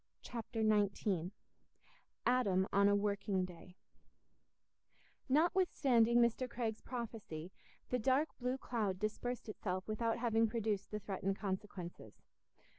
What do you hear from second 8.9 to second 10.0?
dispersed itself